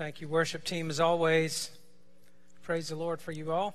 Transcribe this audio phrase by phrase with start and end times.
[0.00, 1.70] Thank you, worship team, as always.
[2.62, 3.74] Praise the Lord for you all.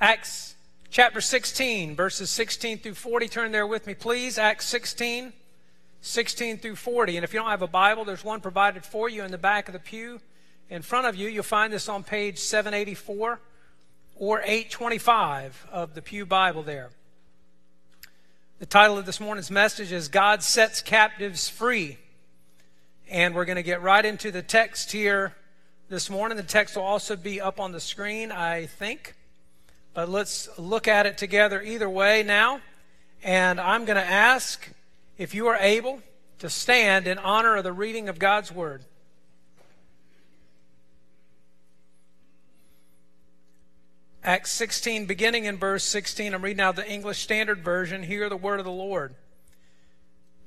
[0.00, 0.54] Acts
[0.88, 3.28] chapter 16, verses 16 through 40.
[3.28, 4.38] Turn there with me, please.
[4.38, 5.34] Acts 16,
[6.00, 7.18] 16 through 40.
[7.18, 9.68] And if you don't have a Bible, there's one provided for you in the back
[9.68, 10.22] of the pew.
[10.70, 13.40] In front of you, you'll find this on page 784
[14.16, 16.92] or 825 of the Pew Bible there.
[18.58, 21.98] The title of this morning's message is God Sets Captives Free.
[23.10, 25.34] And we're going to get right into the text here
[25.88, 26.36] this morning.
[26.36, 29.16] The text will also be up on the screen, I think.
[29.94, 32.60] But let's look at it together either way now.
[33.24, 34.70] And I'm going to ask
[35.18, 36.00] if you are able
[36.38, 38.84] to stand in honor of the reading of God's Word.
[44.22, 46.32] Acts 16, beginning in verse 16.
[46.32, 48.04] I'm reading out the English Standard Version.
[48.04, 49.16] Hear the word of the Lord.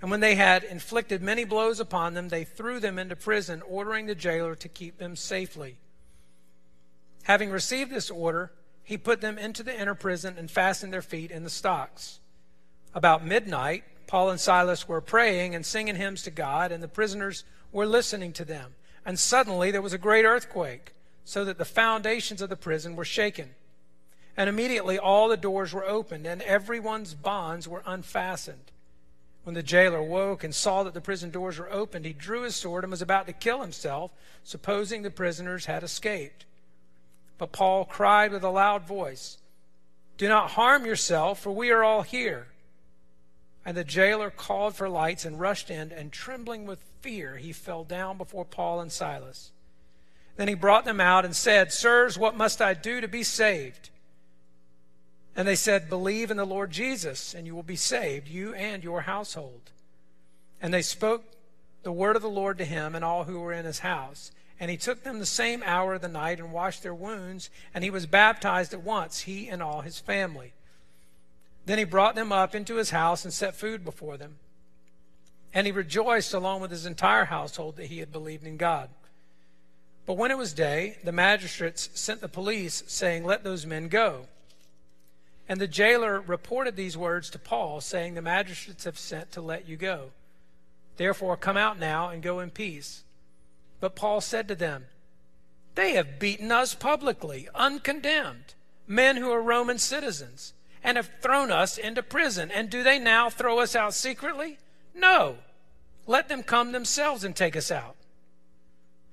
[0.00, 4.06] And when they had inflicted many blows upon them, they threw them into prison, ordering
[4.06, 5.78] the jailer to keep them safely.
[7.24, 11.30] Having received this order, he put them into the inner prison and fastened their feet
[11.30, 12.20] in the stocks.
[12.94, 17.44] About midnight, Paul and Silas were praying and singing hymns to God, and the prisoners
[17.72, 18.74] were listening to them.
[19.06, 20.92] And suddenly there was a great earthquake,
[21.24, 23.54] so that the foundations of the prison were shaken.
[24.36, 28.70] And immediately all the doors were opened, and everyone's bonds were unfastened.
[29.44, 32.56] When the jailer woke and saw that the prison doors were opened, he drew his
[32.56, 34.10] sword and was about to kill himself,
[34.42, 36.46] supposing the prisoners had escaped.
[37.36, 39.38] But Paul cried with a loud voice,
[40.16, 42.48] Do not harm yourself, for we are all here.
[43.66, 47.84] And the jailer called for lights and rushed in, and trembling with fear, he fell
[47.84, 49.52] down before Paul and Silas.
[50.36, 53.90] Then he brought them out and said, Sirs, what must I do to be saved?
[55.36, 58.84] And they said, Believe in the Lord Jesus, and you will be saved, you and
[58.84, 59.70] your household.
[60.62, 61.24] And they spoke
[61.82, 64.30] the word of the Lord to him and all who were in his house.
[64.60, 67.82] And he took them the same hour of the night and washed their wounds, and
[67.82, 70.52] he was baptized at once, he and all his family.
[71.66, 74.36] Then he brought them up into his house and set food before them.
[75.52, 78.90] And he rejoiced along with his entire household that he had believed in God.
[80.06, 84.26] But when it was day, the magistrates sent the police, saying, Let those men go.
[85.48, 89.68] And the jailer reported these words to Paul, saying, The magistrates have sent to let
[89.68, 90.10] you go.
[90.96, 93.04] Therefore, come out now and go in peace.
[93.80, 94.86] But Paul said to them,
[95.74, 98.54] They have beaten us publicly, uncondemned,
[98.86, 102.50] men who are Roman citizens, and have thrown us into prison.
[102.50, 104.58] And do they now throw us out secretly?
[104.94, 105.36] No.
[106.06, 107.96] Let them come themselves and take us out.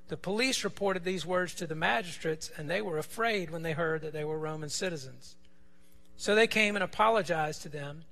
[0.08, 4.02] The police reported these words to the magistrates, and they were afraid when they heard
[4.02, 5.36] that they were Roman citizens.
[6.22, 8.04] So they came and apologized to them,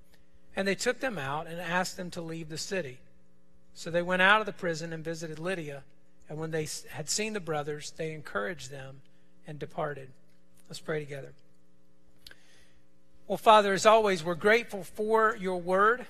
[0.56, 2.98] and they took them out and asked them to leave the city.
[3.76, 5.84] So they went out of the prison and visited Lydia,
[6.28, 9.02] and when they had seen the brothers, they encouraged them
[9.46, 10.10] and departed.
[10.68, 11.34] Let's pray together.
[13.28, 16.08] Well, Father, as always, we're grateful for your word,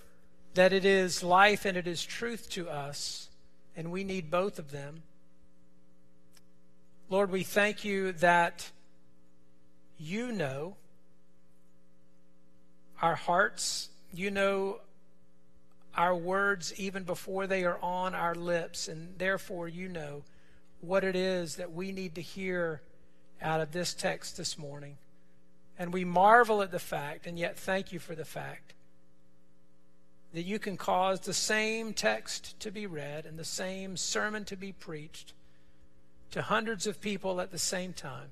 [0.54, 3.28] that it is life and it is truth to us,
[3.76, 5.04] and we need both of them.
[7.10, 8.72] Lord, we thank you that
[9.98, 10.78] you know
[13.02, 13.90] our hearts.
[14.14, 14.80] You know
[15.96, 20.24] our words even before they are on our lips, and therefore you know
[20.82, 22.82] what it is that we need to hear
[23.42, 24.98] out of this text this morning.
[25.78, 28.74] And we marvel at the fact, and yet thank you for the fact,
[30.34, 34.56] that you can cause the same text to be read and the same sermon to
[34.56, 35.34] be preached
[36.32, 38.30] to hundreds of people at the same time,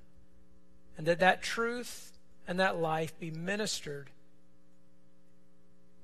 [0.97, 2.11] and that that truth
[2.47, 4.09] and that life be ministered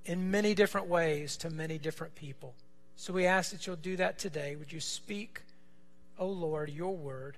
[0.05, 2.53] in many different ways to many different people.
[2.95, 4.55] So we ask that you'll do that today.
[4.55, 5.41] Would you speak,
[6.19, 7.37] O oh Lord, your word?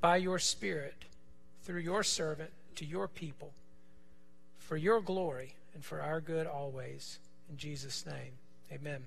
[0.00, 0.94] by your Spirit
[1.62, 3.52] through your servant to your people
[4.58, 7.18] for your glory and for our good always.
[7.50, 8.32] In Jesus' name,
[8.72, 9.02] amen.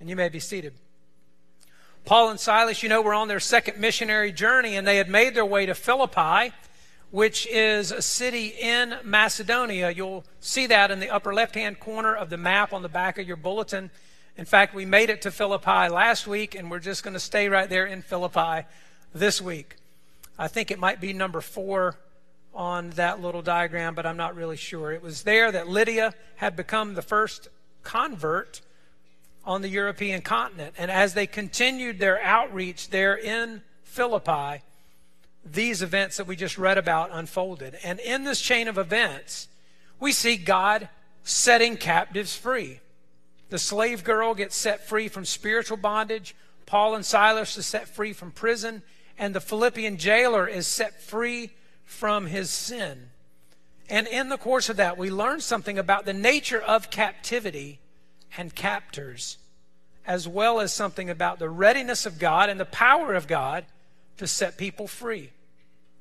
[0.00, 0.72] And you may be seated.
[2.04, 5.34] Paul and Silas, you know, were on their second missionary journey and they had made
[5.34, 6.52] their way to Philippi,
[7.10, 9.90] which is a city in Macedonia.
[9.90, 13.18] You'll see that in the upper left hand corner of the map on the back
[13.18, 13.90] of your bulletin.
[14.36, 17.48] In fact, we made it to Philippi last week and we're just going to stay
[17.48, 18.66] right there in Philippi
[19.14, 19.76] this week.
[20.38, 21.96] I think it might be number four
[22.54, 24.92] on that little diagram, but I'm not really sure.
[24.92, 27.48] It was there that Lydia had become the first
[27.82, 28.60] convert
[29.44, 30.74] on the European continent.
[30.76, 34.62] And as they continued their outreach there in Philippi,
[35.52, 37.76] these events that we just read about unfolded.
[37.84, 39.48] And in this chain of events,
[40.00, 40.88] we see God
[41.22, 42.80] setting captives free.
[43.50, 46.34] The slave girl gets set free from spiritual bondage.
[46.66, 48.82] Paul and Silas are set free from prison.
[49.18, 51.50] And the Philippian jailer is set free
[51.84, 53.10] from his sin.
[53.88, 57.78] And in the course of that, we learn something about the nature of captivity
[58.36, 59.38] and captors,
[60.04, 63.64] as well as something about the readiness of God and the power of God
[64.16, 65.30] to set people free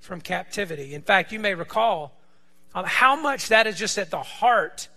[0.05, 0.93] from captivity.
[0.93, 2.17] In fact, you may recall
[2.73, 4.87] um, how much that is just at the heart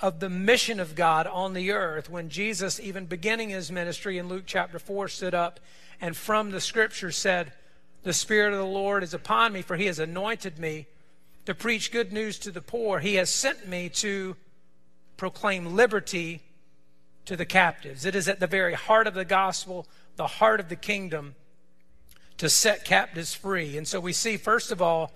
[0.00, 4.28] of the mission of God on the earth when Jesus, even beginning his ministry in
[4.28, 5.60] Luke chapter 4, stood up
[6.00, 7.52] and from the scripture said,
[8.02, 10.86] The Spirit of the Lord is upon me, for he has anointed me
[11.46, 13.00] to preach good news to the poor.
[13.00, 14.36] He has sent me to
[15.16, 16.42] proclaim liberty
[17.24, 18.04] to the captives.
[18.04, 21.34] It is at the very heart of the gospel, the heart of the kingdom,
[22.38, 23.76] to set captives free.
[23.76, 25.12] And so we see, first of all,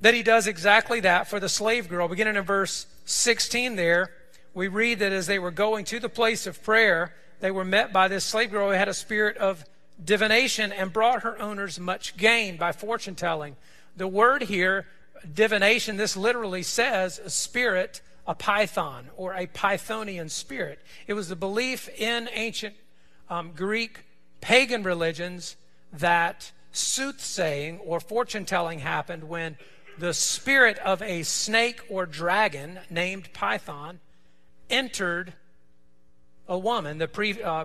[0.00, 2.08] that he does exactly that for the slave girl.
[2.08, 4.10] Beginning in verse 16 there,
[4.54, 7.92] we read that as they were going to the place of prayer, they were met
[7.92, 9.64] by this slave girl who had a spirit of
[10.02, 13.56] divination and brought her owners much gain by fortune telling.
[13.96, 14.86] The word here,
[15.32, 20.78] divination, this literally says a spirit a python or a Pythonian spirit.
[21.08, 22.76] It was the belief in ancient
[23.28, 24.04] um, Greek
[24.40, 25.56] pagan religions
[25.92, 29.56] that soothsaying or fortune telling happened when
[29.98, 34.00] the spirit of a snake or dragon named Python
[34.70, 35.34] entered
[36.48, 37.64] a woman, the pre, uh,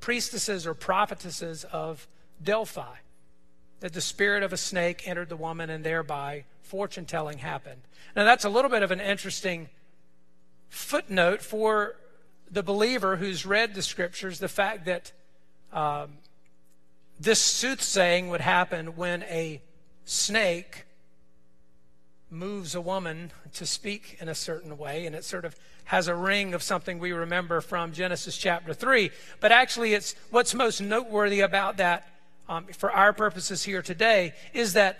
[0.00, 2.06] priestesses or prophetesses of
[2.42, 2.96] Delphi.
[3.80, 7.82] That the spirit of a snake entered the woman and thereby fortune telling happened.
[8.16, 9.68] Now, that's a little bit of an interesting
[10.68, 11.96] footnote for
[12.50, 15.12] the believer who's read the scriptures the fact that
[15.74, 16.12] um,
[17.20, 19.60] this soothsaying would happen when a
[20.04, 20.86] snake
[22.30, 25.54] moves a woman to speak in a certain way, and it sort of
[25.84, 29.10] has a ring of something we remember from Genesis chapter 3.
[29.40, 32.08] But actually, it's what's most noteworthy about that
[32.48, 34.98] um, for our purposes here today is that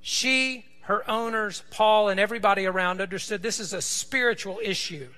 [0.00, 5.08] she her owners, Paul, and everybody around understood this is a spiritual issue.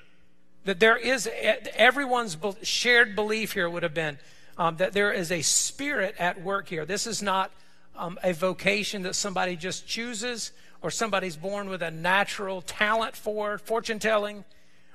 [0.65, 1.31] That there is,
[1.77, 4.19] everyone's shared belief here would have been
[4.61, 6.85] um, that there is a spirit at work here.
[6.85, 7.51] This is not
[7.97, 10.53] um, a vocation that somebody just chooses
[10.83, 14.45] or somebody's born with a natural talent for fortune telling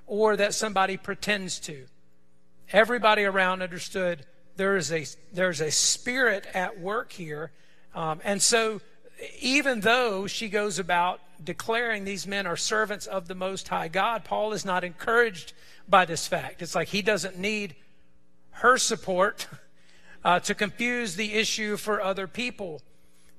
[0.06, 1.85] or that somebody pretends to.
[2.71, 5.03] Everybody around understood there is a,
[5.33, 7.51] there's a spirit at work here.
[7.95, 8.81] Um, and so
[9.41, 14.25] even though she goes about declaring these men are servants of the Most High God,
[14.25, 15.53] Paul is not encouraged
[15.89, 16.62] by this fact.
[16.62, 17.75] It's like he doesn't need
[18.55, 19.47] her support
[20.24, 22.81] uh, to confuse the issue for other people,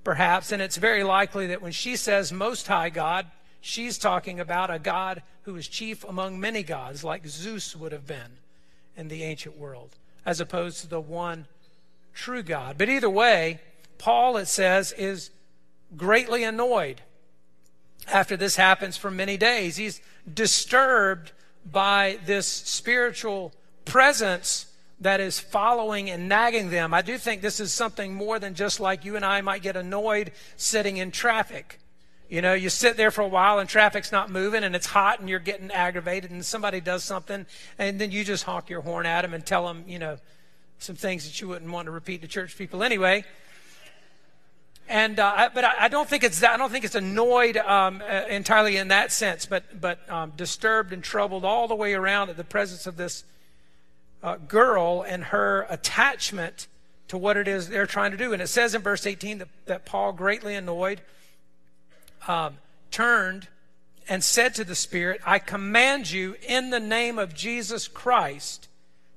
[0.04, 0.52] perhaps.
[0.52, 3.26] And it's very likely that when she says Most High God,
[3.60, 8.06] she's talking about a God who is chief among many gods, like Zeus would have
[8.06, 8.38] been
[8.96, 11.46] in the ancient world, as opposed to the one
[12.12, 12.76] true God.
[12.78, 13.60] But either way,
[13.98, 15.30] Paul, it says, is
[15.96, 17.00] greatly annoyed
[18.08, 19.76] after this happens for many days.
[19.76, 20.00] He's
[20.32, 21.32] disturbed
[21.64, 23.52] by this spiritual
[23.84, 24.66] presence
[25.00, 26.94] that is following and nagging them.
[26.94, 29.76] I do think this is something more than just like you and I might get
[29.76, 31.78] annoyed sitting in traffic.
[32.28, 35.20] You know, you sit there for a while and traffic's not moving and it's hot
[35.20, 37.46] and you're getting aggravated and somebody does something
[37.78, 40.18] and then you just honk your horn at them and tell them, you know,
[40.78, 43.24] some things that you wouldn't want to repeat to church people anyway.
[44.88, 48.22] And uh, but I, I, don't think it's I don't think it's annoyed um, uh,
[48.28, 52.36] entirely in that sense, but but um, disturbed and troubled all the way around at
[52.36, 53.24] the presence of this
[54.26, 56.66] uh, girl and her attachment
[57.06, 58.32] to what it is they're trying to do.
[58.32, 61.00] And it says in verse 18 that, that Paul, greatly annoyed,
[62.26, 62.58] um,
[62.90, 63.46] turned
[64.08, 68.68] and said to the Spirit, "I command you in the name of Jesus Christ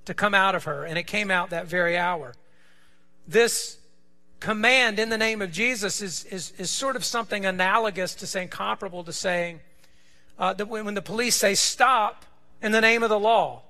[0.05, 2.35] to come out of her." And it came out that very hour.
[3.27, 3.79] This
[4.39, 8.49] command in the name of Jesus is, is, is sort of something analogous to saying,
[8.49, 9.59] comparable to saying,
[10.37, 12.25] uh, that when, when the police say stop
[12.61, 13.63] in the name of the law.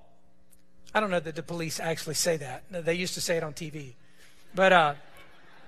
[0.94, 2.64] I don't know that the police actually say that.
[2.72, 3.94] They used to say it on TV.
[4.56, 4.94] But, uh,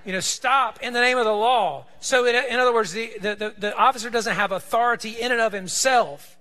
[0.06, 1.86] you know, stop in the name of the law.
[2.00, 5.40] So, in, in other words, the, the, the, the officer doesn't have authority in and
[5.40, 6.38] of himself,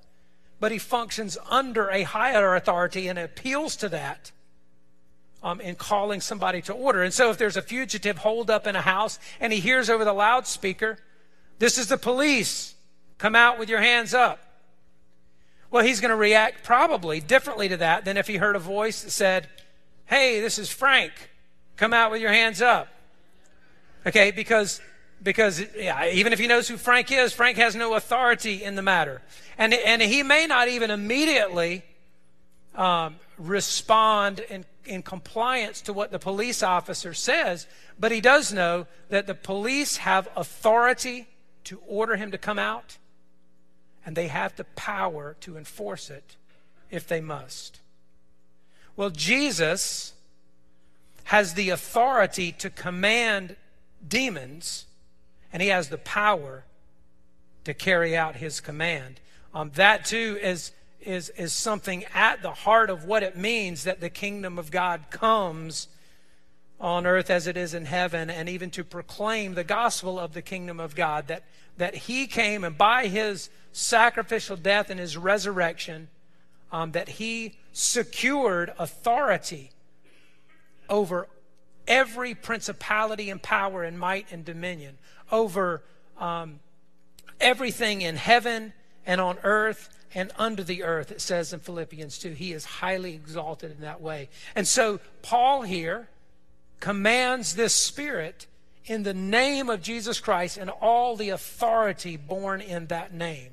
[0.59, 4.33] but he functions under a higher authority and appeals to that
[5.43, 7.03] um, in calling somebody to order.
[7.03, 10.05] And so if there's a fugitive holed up in a house and he hears over
[10.05, 10.99] the loudspeaker,
[11.59, 12.75] this is the police,
[13.19, 14.39] come out with your hands up.
[15.71, 19.03] Well, he's going to react probably differently to that than if he heard a voice
[19.03, 19.49] that said,
[20.07, 21.13] Hey, this is Frank,
[21.77, 22.89] come out with your hands up.
[24.07, 24.81] Okay, because
[25.23, 28.83] because yeah, even if he knows who Frank is, Frank has no authority in the
[28.83, 29.21] matter.
[29.59, 31.85] And, and he may not even immediately
[32.75, 37.67] um, respond in in compliance to what the police officer says,
[37.99, 41.29] but he does know that the police have authority
[41.65, 42.99] to order him to come out,
[44.05, 46.37] and they have the power to enforce it
[46.91, 47.81] if they must.
[48.97, 50.15] Well, Jesus
[51.25, 53.57] has the authority to command
[54.07, 54.87] demons,
[55.53, 56.65] and he has the power
[57.65, 59.21] to carry out his command.
[59.55, 64.01] Um, that too is is, is something at the heart of what it means that
[64.01, 65.89] the kingdom of God comes
[66.81, 70.43] on earth as it is in heaven, and even to proclaim the gospel of the
[70.43, 71.45] kingdom of God, that,
[71.77, 76.09] that He came and by His sacrificial death and His resurrection,
[76.73, 79.71] um, that He secured authority
[80.89, 81.29] over
[81.87, 84.97] every principality and power and might and dominion,
[85.31, 85.83] over
[86.19, 86.61] um,
[87.41, 88.73] everything in heaven
[89.05, 92.33] and on earth and under the earth, it says in Philippians 2.
[92.33, 94.29] He is highly exalted in that way.
[94.57, 96.09] And so, Paul here
[96.81, 98.47] commands this spirit
[98.87, 103.51] in the name of Jesus Christ and all the authority born in that name.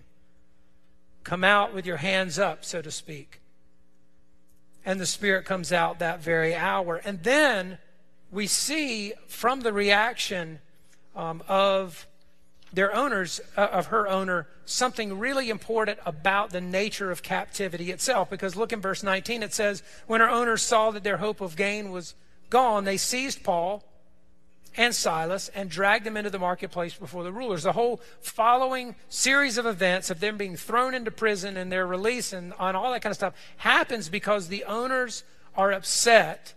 [1.23, 3.41] Come out with your hands up, so to speak.
[4.85, 6.95] And the spirit comes out that very hour.
[7.03, 7.77] And then
[8.31, 10.59] we see from the reaction
[11.15, 12.07] um, of
[12.71, 18.29] their owners, uh, of her owner, something really important about the nature of captivity itself.
[18.29, 21.55] Because look in verse 19, it says, When her owners saw that their hope of
[21.55, 22.13] gain was
[22.49, 23.83] gone, they seized Paul
[24.77, 27.63] and Silas and dragged them into the marketplace before the rulers.
[27.63, 32.31] The whole following series of events of them being thrown into prison and their release
[32.31, 35.23] and, and all that kind of stuff happens because the owners
[35.55, 36.53] are upset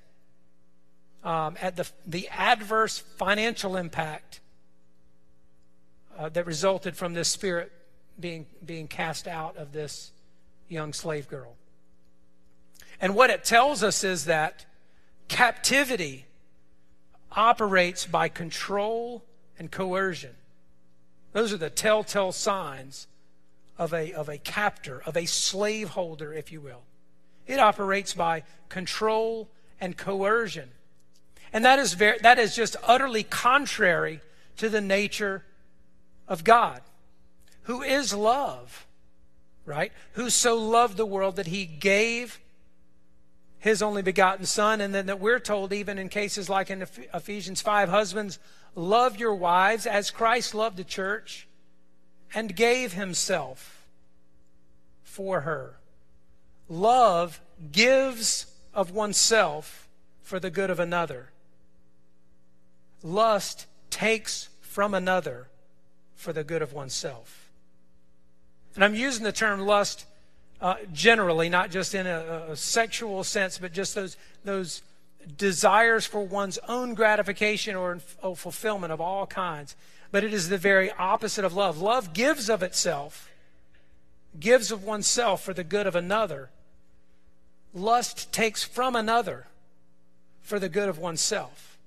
[1.24, 4.40] um, at the, the adverse financial impact
[6.18, 7.72] uh, that resulted from this spirit
[8.18, 10.12] being, being cast out of this
[10.68, 11.56] young slave girl.
[13.00, 14.66] And what it tells us is that
[15.30, 16.26] captivity
[17.32, 19.24] operates by control
[19.58, 20.34] and coercion.
[21.32, 23.06] Those are the telltale signs
[23.78, 26.82] of a, of a captor, of a slaveholder, if you will.
[27.46, 29.48] It operates by control
[29.80, 30.70] and coercion.
[31.52, 34.20] And that is, very, that is just utterly contrary
[34.56, 35.44] to the nature
[36.26, 36.82] of God,
[37.62, 38.84] who is love,
[39.64, 39.92] right?
[40.14, 42.40] Who so loved the world that he gave
[43.60, 44.80] his only begotten Son.
[44.80, 46.82] And then that we're told, even in cases like in
[47.14, 48.38] Ephesians 5, husbands,
[48.74, 51.46] love your wives as Christ loved the church
[52.34, 53.86] and gave himself
[55.04, 55.76] for her.
[56.68, 57.40] Love
[57.70, 59.88] gives of oneself
[60.22, 61.30] for the good of another.
[63.02, 65.48] Lust takes from another
[66.14, 67.50] for the good of oneself.
[68.74, 70.06] And I'm using the term lust
[70.60, 74.82] uh, generally, not just in a, a, sexual sense, but just those, those
[75.36, 79.74] desires for one's own gratification or, or fulfillment of all kinds.
[80.12, 81.78] But it is the very opposite of love.
[81.80, 83.30] Love gives of itself,
[84.38, 86.50] gives of oneself for the good of another.
[87.72, 89.46] Lust takes from another
[90.42, 91.78] for the good of oneself.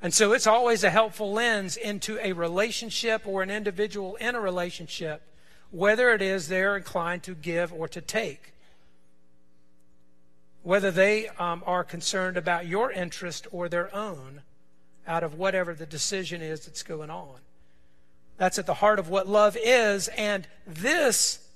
[0.00, 4.40] And so it's always a helpful lens into a relationship or an individual in a
[4.40, 5.22] relationship,
[5.70, 8.52] whether it is they're inclined to give or to take.
[10.62, 14.42] Whether they um, are concerned about your interest or their own
[15.06, 17.36] out of whatever the decision is that's going on.
[18.36, 20.08] That's at the heart of what love is.
[20.08, 21.46] And this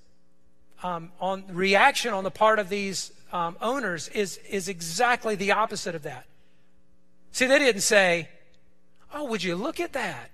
[0.83, 5.95] um, on reaction on the part of these um, owners is, is exactly the opposite
[5.95, 6.27] of that.
[7.33, 8.29] See, they didn't say,
[9.13, 10.31] Oh, would you look at that?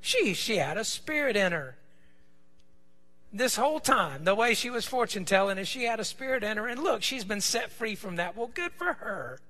[0.00, 1.76] She, she had a spirit in her.
[3.34, 6.56] This whole time, the way she was fortune telling is she had a spirit in
[6.56, 8.36] her, and look, she's been set free from that.
[8.36, 9.40] Well, good for her.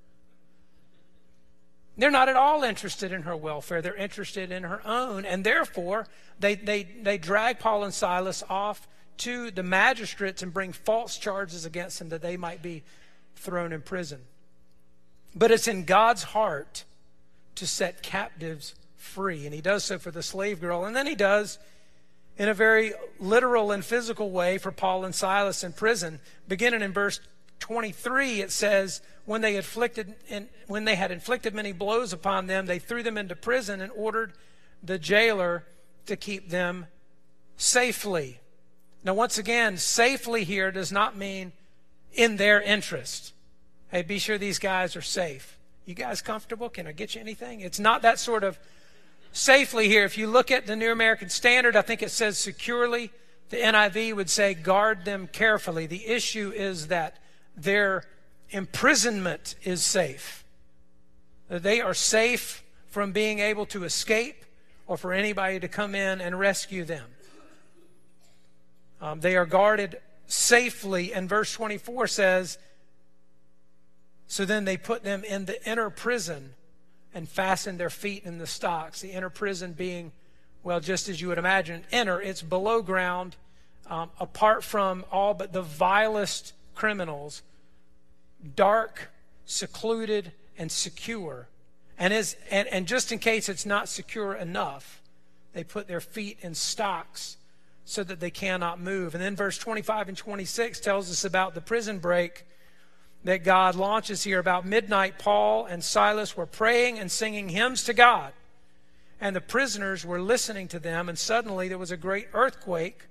[1.98, 3.82] They're not at all interested in her welfare.
[3.82, 5.26] They're interested in her own.
[5.26, 6.06] And therefore,
[6.40, 8.88] they, they, they drag Paul and Silas off
[9.18, 12.82] to the magistrates and bring false charges against them that they might be
[13.36, 14.22] thrown in prison.
[15.36, 16.84] But it's in God's heart
[17.56, 19.44] to set captives free.
[19.44, 20.86] And he does so for the slave girl.
[20.86, 21.58] And then he does
[22.36, 26.20] in a very literal and physical way for Paul and Silas in prison.
[26.48, 27.20] Beginning in verse
[27.60, 30.14] 23, it says, when they, inflicted,
[30.66, 34.32] when they had inflicted many blows upon them, they threw them into prison and ordered
[34.82, 35.64] the jailer
[36.06, 36.86] to keep them
[37.56, 38.40] safely.
[39.02, 41.52] Now, once again, safely here does not mean
[42.12, 43.32] in their interest.
[43.90, 45.58] Hey, be sure these guys are safe.
[45.86, 46.68] You guys comfortable?
[46.68, 47.60] Can I get you anything?
[47.60, 48.58] It's not that sort of
[49.34, 50.04] safely here.
[50.04, 53.10] If you look at the New American Standard, I think it says securely.
[53.50, 55.86] The NIV would say guard them carefully.
[55.86, 57.18] The issue is that
[57.54, 58.04] their
[58.48, 60.44] imprisonment is safe.
[61.48, 64.44] They are safe from being able to escape
[64.86, 67.06] or for anybody to come in and rescue them.
[69.00, 72.58] Um, they are guarded safely, and verse 24 says,
[74.26, 76.54] So then they put them in the inner prison
[77.14, 79.00] and fastened their feet in the stocks.
[79.00, 80.12] The inner prison being,
[80.62, 83.36] well, just as you would imagine, inner, it's below ground,
[83.86, 87.42] um, apart from all but the vilest criminals
[88.56, 89.10] dark,
[89.46, 91.48] secluded, and secure.
[91.98, 95.00] And, is, and, and just in case it's not secure enough,
[95.54, 97.36] they put their feet in stocks
[97.84, 99.14] so that they cannot move.
[99.14, 102.44] And then verse 25 and 26 tells us about the prison break
[103.24, 104.38] that God launches here.
[104.38, 108.32] About midnight, Paul and Silas were praying and singing hymns to God.
[109.20, 113.06] And the prisoners were listening to them, and suddenly there was a great earthquake,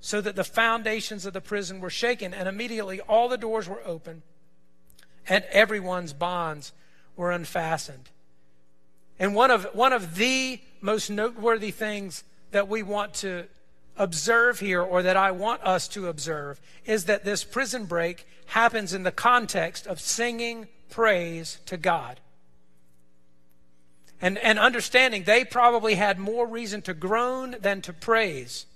[0.00, 3.82] so that the foundations of the prison were shaken, and immediately all the doors were
[3.84, 4.22] open
[5.28, 6.72] and everyone's bonds
[7.16, 8.10] were unfastened.
[9.18, 13.46] And one of, one of the most noteworthy things that we want to
[13.96, 18.92] observe here, or that I want us to observe, is that this prison break happens
[18.92, 22.20] in the context of singing praise to God.
[24.20, 28.66] And, and understanding they probably had more reason to groan than to praise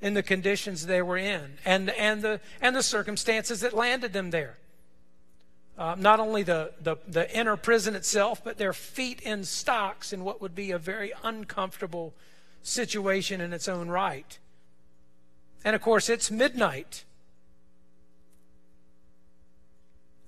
[0.00, 4.30] in the conditions they were in and, and, the, and the circumstances that landed them
[4.30, 4.58] there
[5.76, 10.22] uh, not only the, the, the inner prison itself, but their feet in stocks in
[10.24, 12.14] what would be a very uncomfortable
[12.64, 14.38] situation in its own right.
[15.64, 17.04] And of course, it's midnight.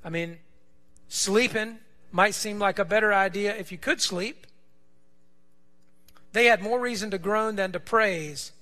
[0.05, 0.39] I mean,
[1.09, 1.79] sleeping
[2.13, 4.47] might seem like a better idea if you could sleep.
[6.33, 8.53] They had more reason to groan than to praise,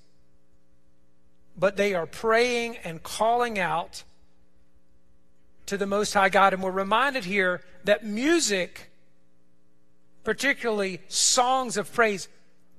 [1.57, 4.03] but they are praying and calling out
[5.65, 6.53] to the Most High God.
[6.53, 8.91] And we're reminded here that music,
[10.23, 12.27] particularly songs of praise,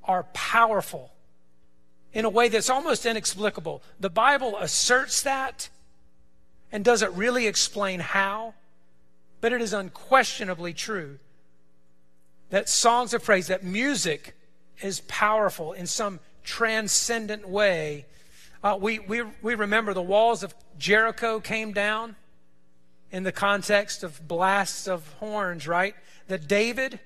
[0.07, 1.12] are powerful
[2.12, 3.83] in a way that's almost inexplicable.
[4.01, 5.69] The Bible asserts that
[6.73, 8.55] and doesn't really explain how,
[9.40, 11.19] but it is unquestionably true
[12.51, 14.37] that songs of praise, that music
[14.81, 18.07] is powerful in some transcendent way.
[18.62, 22.16] Uh, we, we, we remember the walls of Jericho came down
[23.11, 25.95] in the context of blasts of horns, right?
[26.29, 27.01] That David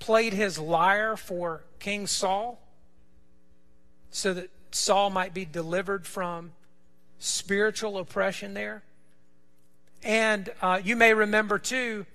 [0.00, 2.58] played his lyre for King Saul
[4.10, 6.52] so that Saul might be delivered from
[7.18, 8.82] spiritual oppression there.
[10.02, 12.06] And uh, you may remember too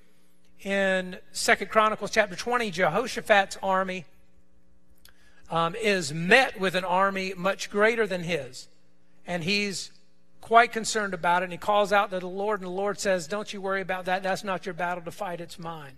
[0.63, 4.05] in Second Chronicles chapter 20, Jehoshaphat's army
[5.51, 8.67] um, is met with an army much greater than his.
[9.27, 9.91] And he's
[10.41, 13.27] quite concerned about it, and he calls out to the Lord, and the Lord says,
[13.27, 14.23] Don't you worry about that.
[14.23, 15.93] That's not your battle to fight, it's mine.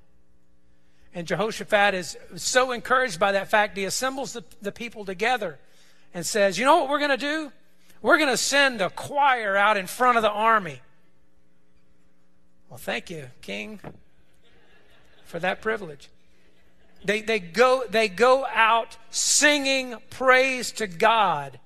[1.13, 5.57] And Jehoshaphat is so encouraged by that fact, he assembles the, the people together
[6.13, 7.51] and says, You know what we're going to do?
[8.01, 10.81] We're going to send a choir out in front of the army.
[12.69, 13.79] Well, thank you, King,
[15.25, 16.09] for that privilege.
[17.03, 21.59] They, they, go, they go out singing praise to God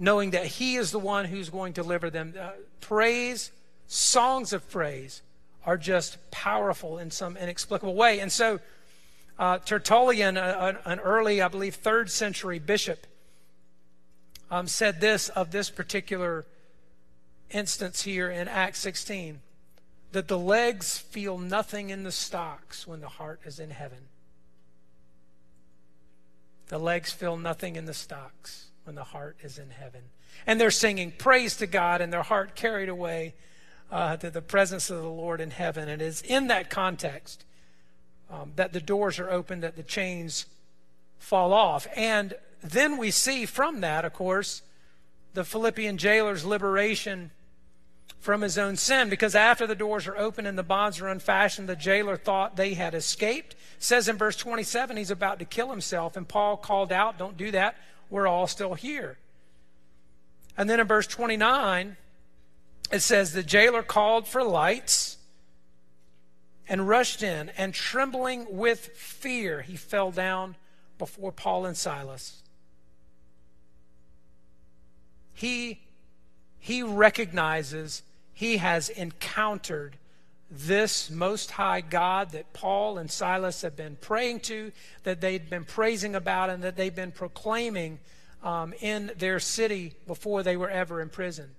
[0.00, 2.34] knowing that He is the one who's going to deliver them.
[2.38, 3.52] Uh, praise,
[3.86, 5.22] songs of praise,
[5.64, 8.20] are just powerful in some inexplicable way.
[8.20, 8.60] And so,
[9.38, 13.06] uh, Tertullian, uh, an early, I believe, third century bishop,
[14.50, 16.44] um, said this of this particular
[17.50, 19.40] instance here in Acts 16
[20.12, 24.08] that the legs feel nothing in the stocks when the heart is in heaven.
[26.68, 30.02] The legs feel nothing in the stocks when the heart is in heaven.
[30.46, 33.34] And they're singing praise to God and their heart carried away
[33.90, 35.88] uh, to the presence of the Lord in heaven.
[35.88, 37.44] And it is in that context
[38.30, 40.46] um, that the doors are open, that the chains
[41.18, 41.86] fall off.
[41.96, 44.62] And then we see from that, of course,
[45.34, 47.30] the Philippian jailer's liberation
[48.18, 51.68] from his own sin because after the doors are open and the bonds are unfastened,
[51.68, 53.54] the jailer thought they had escaped.
[53.54, 57.36] It says in verse 27 he's about to kill himself, and Paul called out, Don't
[57.36, 57.76] do that.
[58.10, 59.16] We're all still here.
[60.56, 61.96] And then in verse 29,
[62.90, 65.16] it says, The jailer called for lights
[66.68, 70.54] and rushed in, and trembling with fear, he fell down
[70.98, 72.42] before Paul and Silas.
[75.34, 75.80] He,
[76.60, 79.96] he recognizes he has encountered
[80.50, 84.70] this most high God that Paul and Silas have been praying to,
[85.04, 87.98] that they'd been praising about, and that they've been proclaiming
[88.42, 91.50] um, in their city before they were ever imprisoned.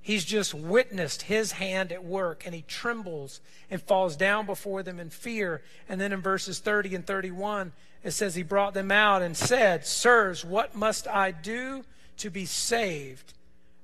[0.00, 4.98] He's just witnessed his hand at work and he trembles and falls down before them
[4.98, 5.62] in fear.
[5.88, 9.86] And then in verses 30 and 31, it says, He brought them out and said,
[9.86, 11.84] Sirs, what must I do
[12.18, 13.34] to be saved?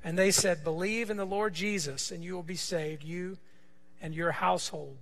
[0.02, 3.38] And they said, Believe in the Lord Jesus, and you will be saved, you
[4.00, 4.96] and your household.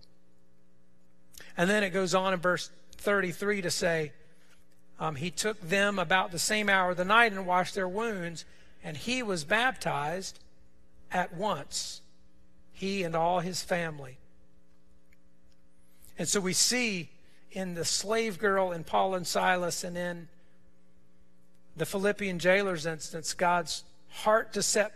[1.57, 4.13] And then it goes on in verse 33 to say,
[4.99, 8.45] um, He took them about the same hour of the night and washed their wounds,
[8.83, 10.39] and he was baptized
[11.13, 12.01] at once,
[12.73, 14.19] he and all his family.
[16.19, 17.11] And so we see
[17.51, 20.29] in the slave girl in Paul and Silas and in
[21.77, 24.93] the Philippian jailer's instance, God's heart to set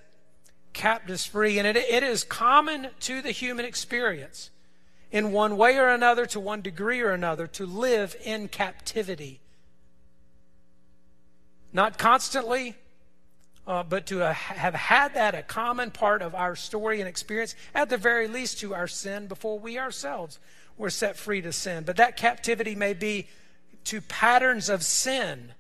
[0.73, 1.59] captives free.
[1.59, 4.51] And it, it is common to the human experience,
[5.11, 9.41] in one way or another, to one degree or another, to live in captivity.
[11.73, 12.77] Not constantly,
[13.67, 17.55] uh, but to uh, have had that a common part of our story and experience,
[17.75, 20.39] at the very least to our sin before we ourselves
[20.77, 21.85] were set free to sin.
[21.85, 23.27] But that captivity may be
[23.85, 25.53] to patterns of sin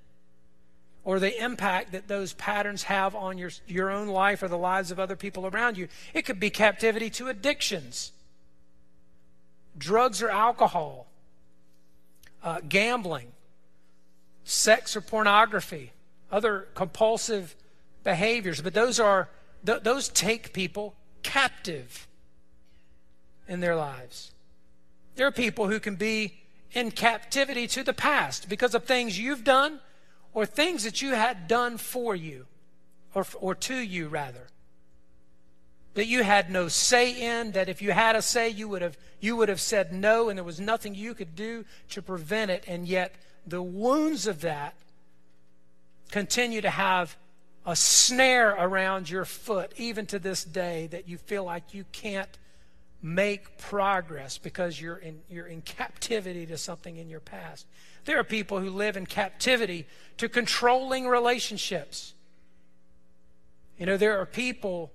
[1.04, 4.90] or the impact that those patterns have on your, your own life or the lives
[4.90, 5.88] of other people around you.
[6.12, 8.12] It could be captivity to addictions,
[9.78, 11.06] drugs or alcohol,
[12.42, 13.28] uh, gambling,
[14.44, 15.92] sex or pornography,
[16.30, 17.54] other compulsive
[18.06, 18.62] behaviors.
[18.62, 19.28] But those are
[19.66, 22.06] th- those take people captive
[23.48, 24.30] in their lives.
[25.16, 26.38] There are people who can be
[26.72, 29.80] in captivity to the past because of things you've done
[30.32, 32.46] or things that you had done for you,
[33.14, 34.46] or, or to you rather,
[35.94, 38.98] that you had no say in, that if you had a say, you would, have,
[39.18, 42.64] you would have said no, and there was nothing you could do to prevent it,
[42.68, 43.14] and yet
[43.46, 44.74] the wounds of that
[46.10, 47.16] continue to have
[47.66, 52.38] a snare around your foot, even to this day, that you feel like you can't
[53.02, 57.66] make progress because you're in, you're in captivity to something in your past.
[58.04, 59.86] There are people who live in captivity
[60.18, 62.14] to controlling relationships.
[63.78, 64.92] You know, there are people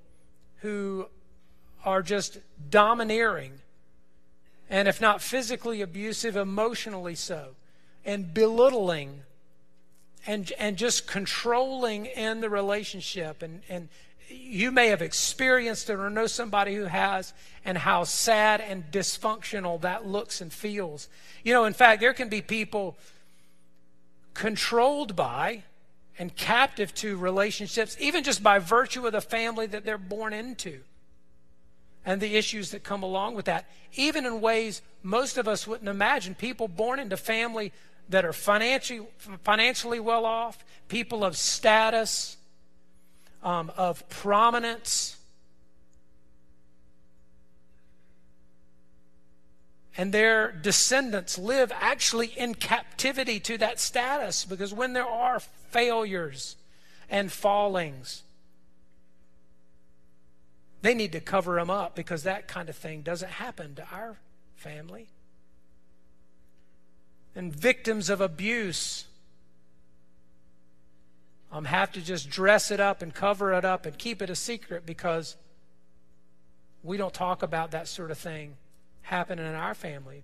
[0.62, 1.08] who
[1.84, 3.60] are just domineering,
[4.70, 7.56] and if not physically abusive, emotionally so,
[8.06, 9.24] and belittling
[10.28, 13.90] and, and just controlling in the relationship and, and
[14.32, 17.34] you may have experienced it or know somebody who has,
[17.66, 21.10] and how sad and dysfunctional that looks and feels.
[21.44, 22.98] You know, in fact, there can be people
[24.34, 25.64] controlled by
[26.18, 30.80] and captive to relationships, even just by virtue of the family that they're born into
[32.06, 35.90] and the issues that come along with that, even in ways most of us wouldn't
[35.90, 36.34] imagine.
[36.34, 37.72] People born into family
[38.12, 39.08] that are financially,
[39.44, 42.38] financially well off, people of status
[43.42, 45.18] um, of prominence.
[49.98, 56.56] And their descendants live actually in captivity to that status because when there are failures
[57.10, 58.24] and fallings,
[60.82, 64.18] they need to cover them up because that kind of thing doesn't happen to our
[64.56, 65.08] family.
[67.36, 69.06] And victims of abuse
[71.52, 74.36] um, have to just dress it up and cover it up and keep it a
[74.36, 75.36] secret because
[76.84, 78.56] we don't talk about that sort of thing
[79.02, 80.24] happening in our family.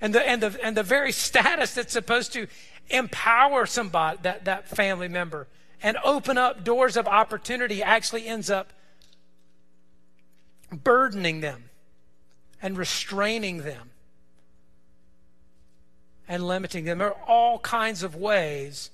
[0.00, 2.46] And the, and the, and the very status that's supposed to
[2.90, 5.46] empower somebody, that, that family member,
[5.82, 8.72] and open up doors of opportunity actually ends up
[10.72, 11.64] burdening them
[12.62, 13.90] and restraining them
[16.28, 16.98] and limiting them.
[16.98, 18.90] There are all kinds of ways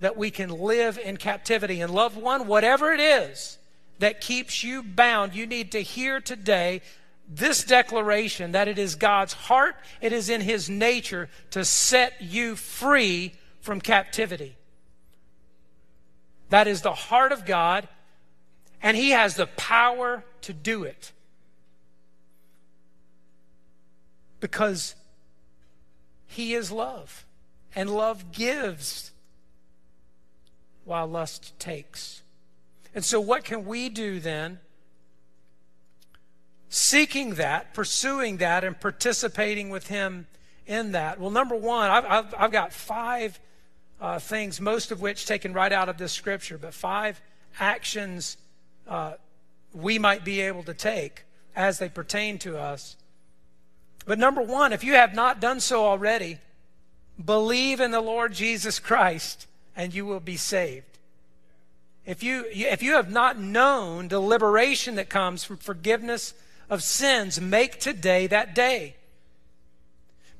[0.00, 1.80] that we can live in captivity.
[1.80, 3.58] And loved one, whatever it is
[4.00, 6.82] that keeps you bound, you need to hear today
[7.28, 12.56] this declaration that it is God's heart, it is in His nature to set you
[12.56, 14.56] free from captivity.
[16.50, 17.88] That is the heart of God,
[18.82, 21.12] and He has the power to do it.
[24.40, 24.96] Because
[26.32, 27.26] He is love,
[27.74, 29.12] and love gives
[30.86, 32.22] while lust takes.
[32.94, 34.58] And so, what can we do then?
[36.70, 40.26] Seeking that, pursuing that, and participating with Him
[40.66, 41.20] in that.
[41.20, 43.38] Well, number one, I've, I've, I've got five
[44.00, 47.20] uh, things, most of which taken right out of this scripture, but five
[47.60, 48.38] actions
[48.88, 49.12] uh,
[49.74, 52.96] we might be able to take as they pertain to us.
[54.04, 56.38] But number one, if you have not done so already,
[57.22, 60.98] believe in the Lord Jesus Christ and you will be saved.
[62.04, 66.34] If you, if you have not known the liberation that comes from forgiveness
[66.68, 68.96] of sins, make today that day.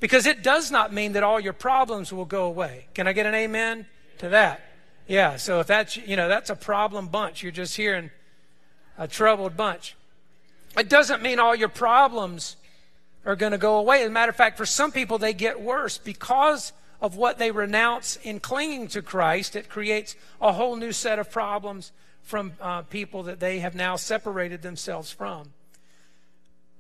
[0.01, 2.87] Because it does not mean that all your problems will go away.
[2.95, 3.87] Can I get an amen
[4.19, 4.61] to that?
[5.07, 7.43] Yeah, so if that's, you know, that's a problem bunch.
[7.43, 8.11] You're just hearing
[8.99, 9.97] a troubled bunch.
[10.77, 12.57] It doesn't mean all your problems
[13.25, 14.03] are going to go away.
[14.03, 17.51] As a matter of fact, for some people, they get worse because of what they
[17.51, 19.57] renounce in clinging to Christ.
[19.57, 23.97] It creates a whole new set of problems from uh, people that they have now
[23.97, 25.53] separated themselves from.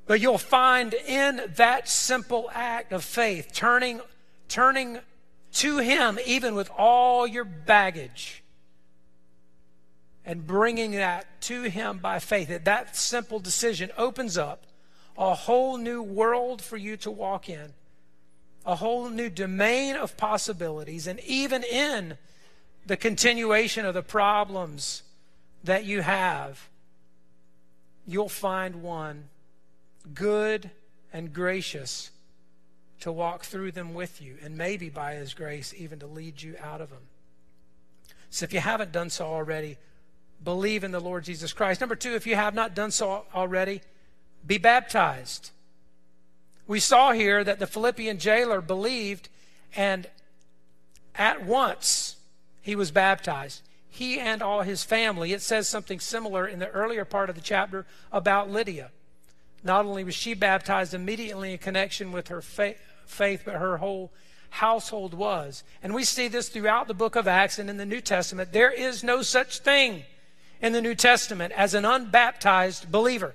[0.06, 4.00] But you'll find in that simple act of faith, turning,
[4.48, 4.98] turning
[5.54, 8.42] to Him, even with all your baggage,
[10.24, 14.66] and bringing that to Him by faith, that that simple decision opens up
[15.16, 17.72] a whole new world for you to walk in,
[18.64, 22.16] a whole new domain of possibilities, and even in
[22.86, 25.02] the continuation of the problems
[25.64, 26.68] that you have,
[28.06, 29.28] you'll find one
[30.14, 30.70] good
[31.12, 32.10] and gracious
[33.00, 36.54] to walk through them with you, and maybe by His grace, even to lead you
[36.62, 37.02] out of them.
[38.30, 39.76] So if you haven't done so already,
[40.42, 41.80] believe in the Lord Jesus Christ.
[41.80, 43.82] Number two, if you have not done so already,
[44.46, 45.50] be baptized.
[46.66, 49.28] We saw here that the Philippian jailer believed,
[49.74, 50.06] and
[51.14, 52.16] at once
[52.60, 53.62] he was baptized.
[53.88, 55.32] He and all his family.
[55.32, 58.90] It says something similar in the earlier part of the chapter about Lydia.
[59.62, 64.10] Not only was she baptized immediately in connection with her faith, but her whole
[64.50, 65.62] household was.
[65.82, 68.52] And we see this throughout the book of Acts and in the New Testament.
[68.52, 70.04] There is no such thing
[70.60, 73.34] in the New Testament as an unbaptized believer.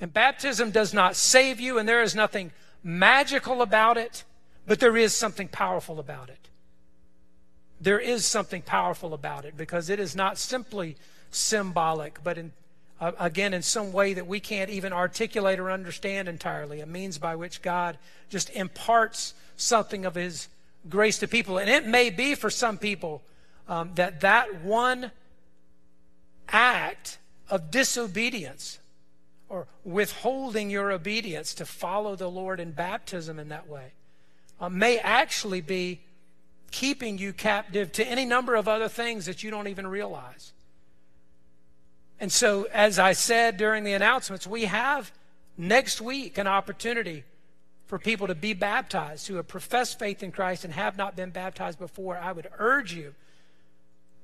[0.00, 2.52] And baptism does not save you, and there is nothing
[2.82, 4.24] magical about it,
[4.66, 6.48] but there is something powerful about it.
[7.80, 10.96] There is something powerful about it because it is not simply
[11.30, 12.52] symbolic, but in
[13.00, 17.18] uh, again, in some way that we can't even articulate or understand entirely, a means
[17.18, 20.48] by which God just imparts something of His
[20.88, 21.58] grace to people.
[21.58, 23.22] And it may be for some people
[23.68, 25.10] um, that that one
[26.48, 27.18] act
[27.50, 28.78] of disobedience
[29.54, 33.92] or withholding your obedience to follow the Lord in baptism in that way
[34.60, 36.00] uh, may actually be
[36.72, 40.52] keeping you captive to any number of other things that you don't even realize.
[42.18, 45.12] And so, as I said during the announcements, we have
[45.56, 47.22] next week an opportunity
[47.86, 51.30] for people to be baptized who have professed faith in Christ and have not been
[51.30, 52.18] baptized before.
[52.18, 53.14] I would urge you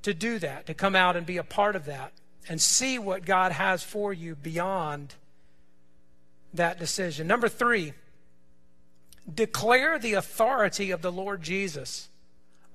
[0.03, 2.13] to do that, to come out and be a part of that
[2.49, 5.15] and see what God has for you beyond
[6.55, 7.27] that decision.
[7.27, 7.93] Number three,
[9.33, 12.09] declare the authority of the Lord Jesus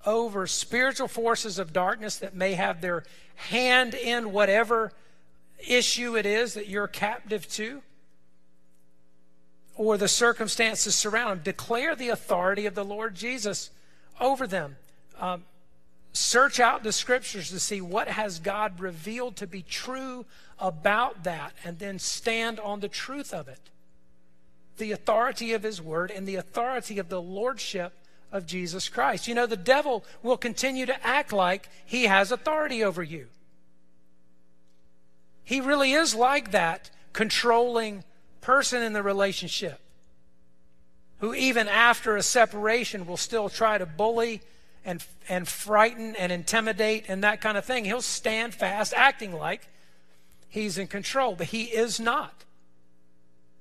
[0.06, 3.04] over spiritual forces of darkness that may have their
[3.36, 4.94] hand in whatever
[5.68, 7.82] issue it is that you're captive to
[9.76, 11.44] or the circumstances surrounding them.
[11.44, 13.72] Declare the authority of the Lord Jesus
[14.20, 14.78] over them.
[15.20, 15.44] Um,
[16.14, 20.26] search out the scriptures to see what has God revealed to be true
[20.60, 23.70] about that and then stand on the truth of it.
[24.78, 27.94] The authority of his word and the authority of the lordship
[28.32, 29.28] of Jesus Christ.
[29.28, 33.28] You know, the devil will continue to act like he has authority over you.
[35.44, 38.04] He really is like that controlling
[38.42, 39.80] person in the relationship
[41.20, 44.42] who, even after a separation, will still try to bully
[44.84, 47.86] and, and frighten and intimidate and that kind of thing.
[47.86, 49.68] He'll stand fast, acting like
[50.56, 52.46] he's in control, but he is not.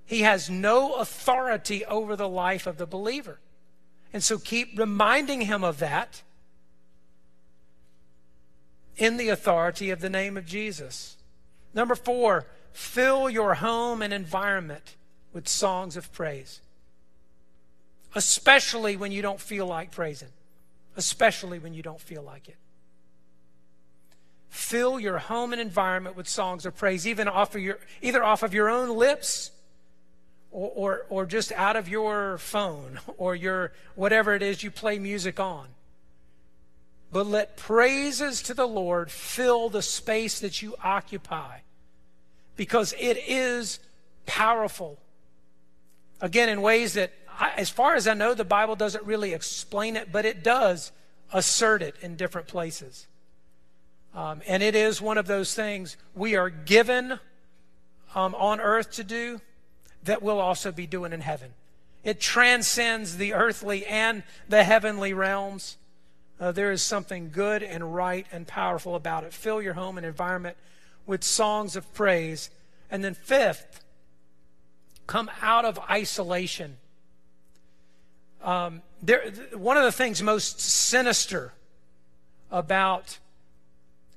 [0.07, 3.40] He has no authority over the life of the believer.
[4.12, 6.22] And so keep reminding him of that
[8.96, 11.16] in the authority of the name of Jesus.
[11.74, 14.94] Number four, fill your home and environment
[15.33, 16.61] with songs of praise,
[18.14, 20.28] especially when you don't feel like praising,
[20.96, 22.57] especially when you don't feel like it.
[24.54, 28.44] Fill your home and environment with songs of praise, even off of your, either off
[28.44, 29.50] of your own lips
[30.52, 35.00] or, or, or just out of your phone or your whatever it is you play
[35.00, 35.66] music on.
[37.10, 41.58] But let praises to the Lord fill the space that you occupy
[42.54, 43.80] because it is
[44.24, 45.00] powerful.
[46.20, 47.12] Again, in ways that,
[47.56, 50.92] as far as I know, the Bible doesn't really explain it, but it does
[51.32, 53.08] assert it in different places.
[54.14, 57.18] Um, and it is one of those things we are given
[58.14, 59.40] um, on earth to do
[60.05, 61.50] that we'll also be doing in heaven.
[62.05, 65.79] It transcends the earthly and the heavenly realms.
[66.38, 69.33] Uh, there is something good and right and powerful about it.
[69.33, 70.57] Fill your home and environment
[71.07, 72.50] with songs of praise.
[72.90, 73.83] And then, fifth,
[75.07, 76.77] come out of isolation.
[78.42, 81.55] Um, there, one of the things most sinister
[82.50, 83.18] about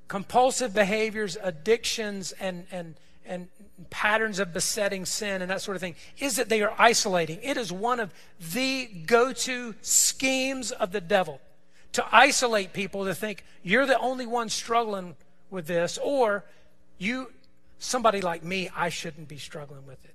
[0.08, 2.94] compulsive behaviors, addictions, and, and,
[3.26, 3.48] and
[3.90, 7.38] patterns of besetting sin and that sort of thing is that they are isolating.
[7.42, 8.12] It is one of
[8.52, 11.40] the go to schemes of the devil
[11.92, 15.16] to isolate people to think you're the only one struggling
[15.50, 16.44] with this, or
[16.98, 17.32] you,
[17.78, 20.14] somebody like me, I shouldn't be struggling with it.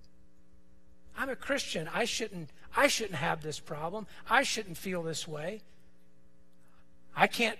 [1.17, 1.89] I'm a Christian.
[1.93, 4.07] I shouldn't, I shouldn't have this problem.
[4.29, 5.61] I shouldn't feel this way.
[7.15, 7.57] I can't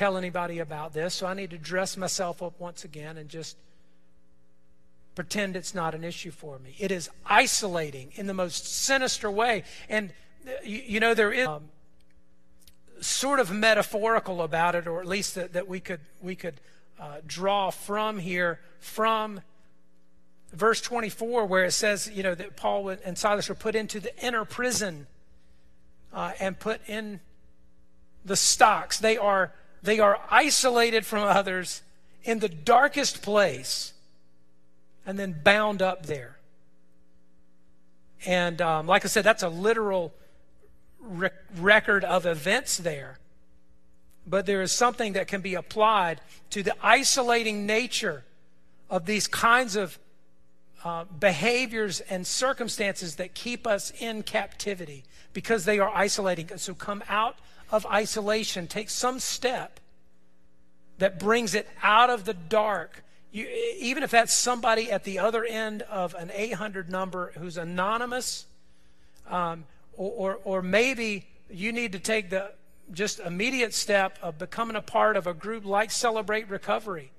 [0.00, 3.54] tell anybody about this, so I need to dress myself up once again and just
[5.14, 6.74] pretend it's not an issue for me.
[6.78, 9.62] It is isolating in the most sinister way.
[9.90, 10.14] And,
[10.64, 11.68] you, you know, there is um,
[13.02, 16.62] sort of metaphorical about it, or at least that, that we could, we could
[16.98, 19.42] uh, draw from here, from
[20.50, 24.18] verse 24, where it says, you know, that Paul and Silas were put into the
[24.24, 25.08] inner prison
[26.14, 27.20] uh, and put in
[28.24, 28.98] the stocks.
[28.98, 31.82] They are they are isolated from others
[32.22, 33.92] in the darkest place
[35.06, 36.36] and then bound up there.
[38.26, 40.12] And um, like I said, that's a literal
[41.00, 43.18] rec- record of events there.
[44.26, 48.24] But there is something that can be applied to the isolating nature
[48.90, 49.98] of these kinds of
[50.84, 56.50] uh, behaviors and circumstances that keep us in captivity because they are isolating.
[56.56, 57.36] So come out
[57.70, 58.66] of isolation.
[58.66, 59.80] Take some step
[60.98, 63.02] that brings it out of the dark.
[63.32, 63.46] You,
[63.78, 68.46] even if that's somebody at the other end of an 800 number who's anonymous,
[69.28, 72.52] um, or, or, or maybe you need to take the
[72.92, 77.12] just immediate step of becoming a part of a group like Celebrate Recovery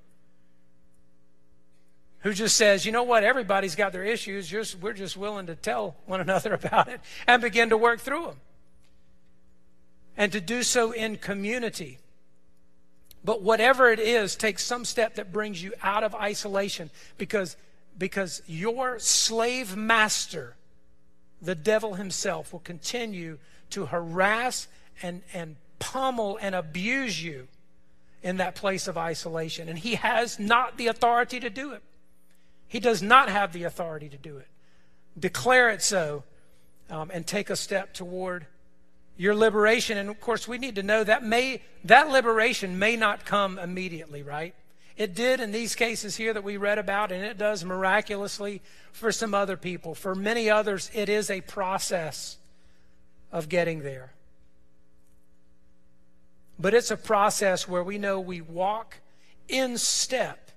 [2.20, 5.56] who just says, you know what, everybody's got their issues, just, we're just willing to
[5.56, 8.36] tell one another about it and begin to work through them
[10.22, 11.98] and to do so in community.
[13.26, 17.58] But whatever it is, take some step that brings you out of isolation because,
[17.98, 20.58] because your slave master,
[21.42, 23.40] the devil himself, will continue
[23.72, 24.68] to harass
[25.02, 27.48] and, and pummel and abuse you
[28.22, 29.70] in that place of isolation.
[29.70, 31.82] And he has not the authority to do it.
[32.68, 34.48] He does not have the authority to do it.
[35.20, 36.26] Declare it so
[36.92, 38.46] um, and take a step toward
[39.18, 39.98] your liberation.
[39.98, 44.24] And of course, we need to know that may that liberation may not come immediately,
[44.24, 44.56] right?
[44.98, 49.12] It did in these cases here that we read about, and it does miraculously for
[49.12, 49.96] some other people.
[49.96, 52.38] For many others, it is a process
[53.32, 54.12] of getting there.
[56.60, 58.98] But it's a process where we know we walk
[59.48, 60.52] in step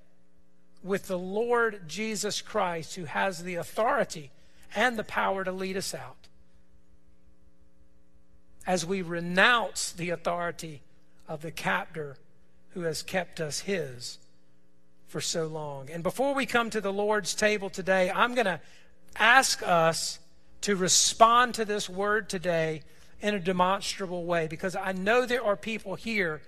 [0.83, 4.31] with the Lord Jesus Christ, who has the authority
[4.75, 6.24] and the power to lead us out
[8.67, 10.83] as we renounce the authority
[11.29, 12.17] of the captor
[12.71, 14.19] who has kept us his
[15.07, 15.89] for so long.
[15.91, 18.61] And before we come to the Lord's table today, I'm going to
[19.17, 20.19] ask us
[20.63, 22.83] to respond to this word today
[23.21, 26.43] in a demonstrable way because I know there are people here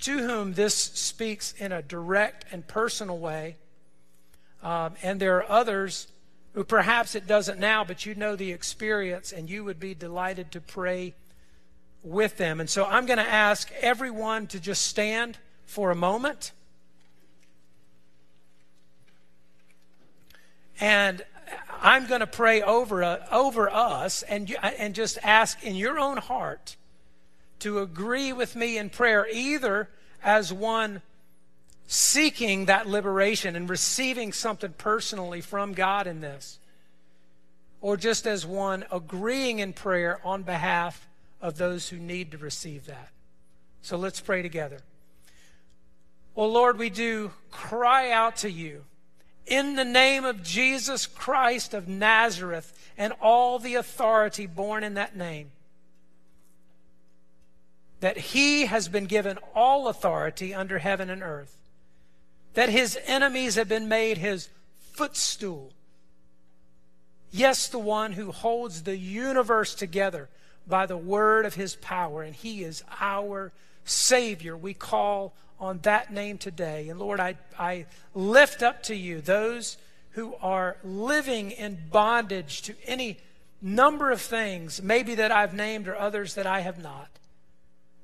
[0.00, 3.56] to whom this speaks in a direct and personal way.
[4.62, 6.08] Um, and there are others
[6.54, 10.50] who perhaps it doesn't now, but you know the experience and you would be delighted
[10.52, 11.14] to pray
[12.02, 12.60] with them.
[12.60, 16.52] And so I'm going to ask everyone to just stand for a moment.
[20.80, 21.24] And
[21.80, 26.18] I'm going to pray over, uh, over us and, and just ask in your own
[26.18, 26.76] heart
[27.60, 29.88] to agree with me in prayer, either
[30.22, 31.02] as one
[31.86, 36.58] seeking that liberation and receiving something personally from God in this,
[37.80, 41.07] or just as one agreeing in prayer on behalf
[41.40, 43.10] of those who need to receive that.
[43.80, 44.80] So let's pray together.
[46.34, 48.84] Well, Lord, we do cry out to you
[49.46, 55.16] in the name of Jesus Christ of Nazareth and all the authority born in that
[55.16, 55.50] name.
[58.00, 61.56] That he has been given all authority under heaven and earth.
[62.54, 64.48] That his enemies have been made his
[64.92, 65.72] footstool.
[67.30, 70.28] Yes, the one who holds the universe together
[70.68, 73.52] by the word of his power, and he is our
[73.84, 74.56] Savior.
[74.56, 76.88] We call on that name today.
[76.88, 79.76] And Lord, I, I lift up to you those
[80.10, 83.18] who are living in bondage to any
[83.60, 87.08] number of things, maybe that I've named or others that I have not,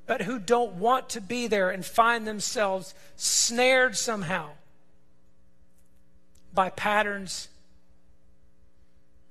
[0.06, 4.50] but who don't want to be there and find themselves snared somehow
[6.52, 7.48] by patterns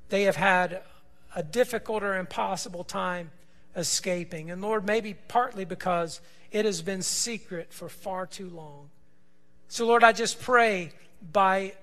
[0.10, 0.82] they have had
[1.36, 3.32] a difficult or impossible time
[3.76, 4.52] escaping.
[4.52, 6.22] And Lord, maybe partly because
[6.52, 8.90] it has been secret for far too long.
[9.68, 10.92] So, Lord, I just pray
[11.32, 11.74] by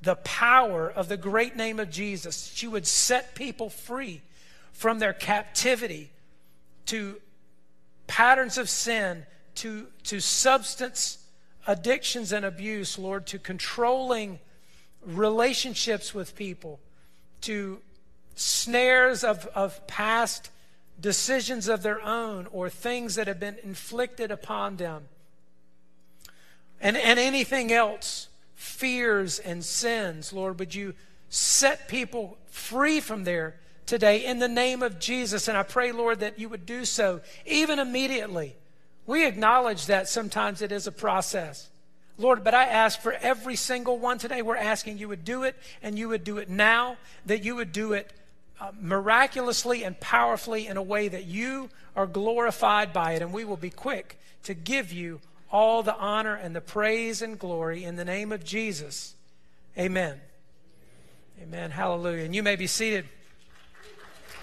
[0.00, 4.22] the power of the great name of Jesus that you would set people free
[4.72, 6.10] from their captivity
[6.86, 7.20] to
[8.06, 9.24] patterns of sin,
[9.56, 11.18] to, to substance
[11.66, 14.40] addictions and abuse, Lord, to controlling
[15.04, 16.80] relationships with people,
[17.42, 17.80] to
[18.34, 20.50] snares of, of past
[21.00, 25.04] decisions of their own or things that have been inflicted upon them.
[26.80, 30.94] And, and anything else, fears and sins, Lord, would you
[31.28, 33.56] set people free from there
[33.86, 35.48] today in the name of Jesus?
[35.48, 38.56] And I pray, Lord, that you would do so even immediately.
[39.06, 41.68] We acknowledge that sometimes it is a process.
[42.18, 45.56] Lord, but I ask for every single one today, we're asking you would do it
[45.82, 48.12] and you would do it now, that you would do it
[48.62, 53.20] uh, miraculously and powerfully in a way that you are glorified by it.
[53.20, 57.36] And we will be quick to give you all the honor and the praise and
[57.36, 59.16] glory in the name of Jesus.
[59.76, 60.20] Amen.
[61.42, 61.72] Amen.
[61.72, 62.22] Hallelujah.
[62.24, 63.06] And you may be seated.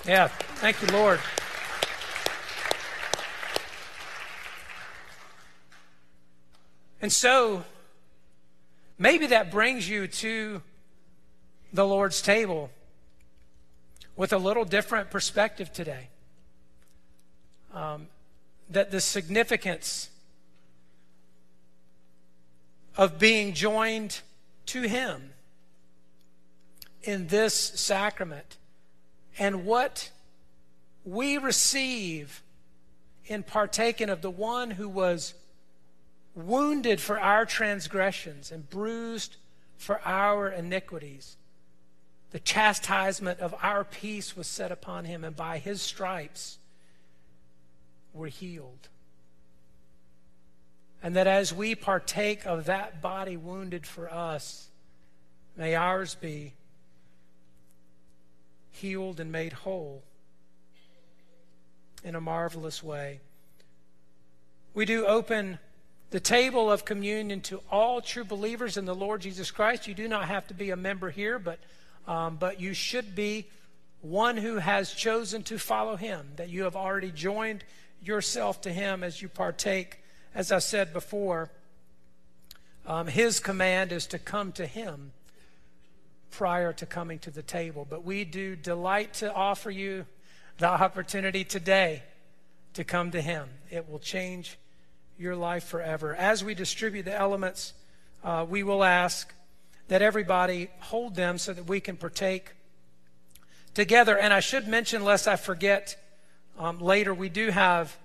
[0.06, 0.28] Yeah.
[0.28, 1.22] Thank you, Lord.
[7.02, 7.64] And so,
[8.98, 10.62] maybe that brings you to
[11.72, 12.70] the Lord's table
[14.20, 16.10] with a little different perspective today.
[17.74, 18.08] Um,
[18.70, 20.10] that the significance
[22.98, 24.20] of being joined
[24.66, 25.30] to Him
[27.02, 28.58] in this sacrament
[29.38, 30.12] and what
[31.06, 32.44] we receive
[33.26, 35.34] in partaking of the one who was
[36.36, 39.38] wounded for our transgressions and bruised
[39.78, 41.38] for our iniquities
[42.32, 46.58] the chastisement of our peace was set upon him, and by his stripes
[48.14, 48.90] we're healed.
[51.02, 54.68] And that as we partake of that body wounded for us,
[55.56, 56.54] may ours be
[58.72, 60.04] healed and made whole
[62.04, 63.20] in a marvelous way.
[64.74, 65.60] We do open
[66.12, 69.88] the table of communion to all true believers in the Lord Jesus Christ.
[69.88, 71.60] You do not have to be a member here, but
[72.10, 73.46] um, but you should be
[74.02, 77.64] one who has chosen to follow him, that you have already joined
[78.02, 80.00] yourself to him as you partake.
[80.34, 81.52] As I said before,
[82.88, 85.12] um, his command is to come to him
[86.32, 87.86] prior to coming to the table.
[87.88, 90.08] But we do delight to offer you
[90.58, 92.02] the opportunity today
[92.74, 93.50] to come to him.
[93.70, 94.58] It will change
[95.20, 96.16] your life forever.
[96.16, 97.74] As we distribute the elements,
[98.24, 99.32] uh, we will ask
[99.90, 102.54] that everybody hold them so that we can partake
[103.74, 104.18] together.
[104.18, 105.98] And I should mention, lest I forget
[106.58, 107.98] um, later, we do have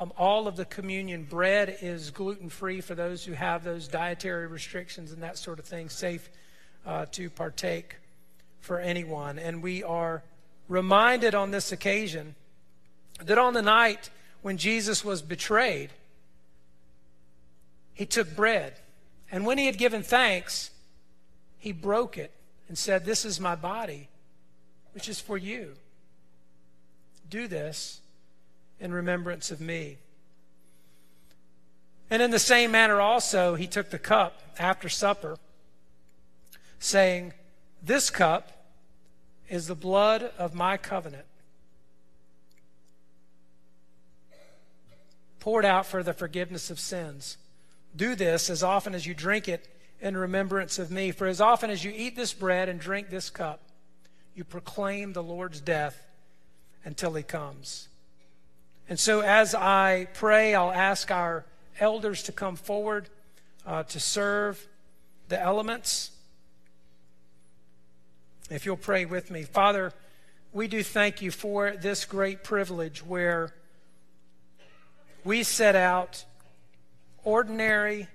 [0.00, 4.46] um, all of the communion bread is gluten free for those who have those dietary
[4.46, 6.30] restrictions and that sort of thing, safe
[6.84, 7.96] uh, to partake
[8.60, 9.38] for anyone.
[9.38, 10.24] And we are
[10.68, 12.34] reminded on this occasion
[13.24, 14.10] that on the night
[14.42, 15.90] when Jesus was betrayed,
[17.94, 18.74] he took bread.
[19.30, 20.70] And when he had given thanks,
[21.58, 22.32] he broke it
[22.68, 24.08] and said, This is my body,
[24.92, 25.74] which is for you.
[27.28, 28.00] Do this
[28.80, 29.98] in remembrance of me.
[32.10, 35.36] And in the same manner, also, he took the cup after supper,
[36.78, 37.34] saying,
[37.82, 38.66] This cup
[39.48, 41.26] is the blood of my covenant,
[45.40, 47.36] poured out for the forgiveness of sins.
[47.94, 49.68] Do this as often as you drink it
[50.00, 51.10] in remembrance of me.
[51.10, 53.60] For as often as you eat this bread and drink this cup,
[54.34, 56.06] you proclaim the Lord's death
[56.84, 57.88] until he comes.
[58.88, 61.44] And so, as I pray, I'll ask our
[61.80, 63.08] elders to come forward
[63.66, 64.66] uh, to serve
[65.28, 66.12] the elements.
[68.50, 69.42] If you'll pray with me.
[69.42, 69.92] Father,
[70.52, 73.52] we do thank you for this great privilege where
[75.22, 76.24] we set out
[77.24, 78.08] ordinary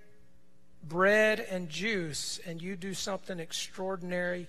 [0.84, 4.48] bread and juice, and you do something extraordinary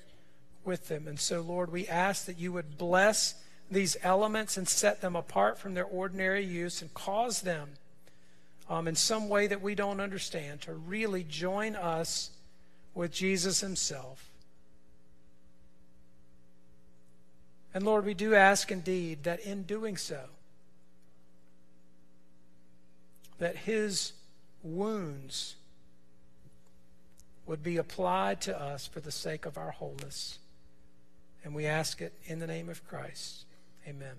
[0.65, 1.07] with them.
[1.07, 3.35] And so, Lord, we ask that you would bless
[3.71, 7.71] these elements and set them apart from their ordinary use and cause them,
[8.69, 12.31] um, in some way that we don't understand, to really join us
[12.95, 14.31] with Jesus Himself.
[17.73, 20.21] And Lord, we do ask indeed that in doing so,
[23.39, 24.13] that His
[24.63, 25.57] wounds
[27.47, 30.39] would be applied to us for the sake of our wholeness.
[31.45, 33.45] And we ask it in the name of Christ.
[33.87, 34.17] Amen.